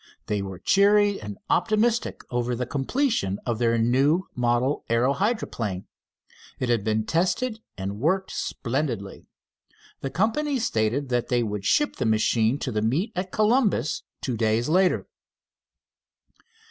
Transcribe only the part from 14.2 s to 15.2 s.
two days later.